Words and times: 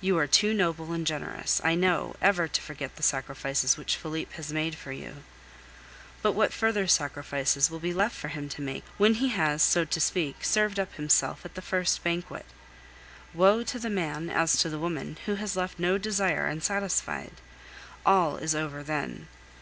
You 0.00 0.16
are 0.16 0.26
too 0.26 0.54
noble 0.54 0.94
and 0.94 1.06
generous, 1.06 1.60
I 1.62 1.74
know, 1.74 2.16
ever 2.22 2.48
to 2.48 2.60
forget 2.62 2.96
the 2.96 3.02
sacrifices 3.02 3.76
which 3.76 3.96
Felipe 3.98 4.32
has 4.32 4.50
made 4.50 4.74
for 4.74 4.92
you; 4.92 5.24
but 6.22 6.32
what 6.32 6.54
further 6.54 6.86
sacrifices 6.86 7.70
will 7.70 7.78
be 7.78 7.92
left 7.92 8.16
for 8.16 8.28
him 8.28 8.48
to 8.48 8.62
make 8.62 8.82
when 8.96 9.12
he 9.16 9.28
has, 9.28 9.62
so 9.62 9.84
to 9.84 10.00
speak, 10.00 10.42
served 10.42 10.80
up 10.80 10.94
himself 10.94 11.44
at 11.44 11.54
the 11.54 11.60
first 11.60 12.02
banquet? 12.02 12.46
Woe 13.34 13.62
to 13.64 13.78
the 13.78 13.90
man, 13.90 14.30
as 14.30 14.56
to 14.60 14.70
the 14.70 14.78
woman, 14.78 15.18
who 15.26 15.34
has 15.34 15.54
left 15.54 15.78
no 15.78 15.98
desire 15.98 16.46
unsatisfied! 16.46 17.32
All 18.06 18.38
is 18.38 18.54
over 18.54 18.82
then. 18.82 19.28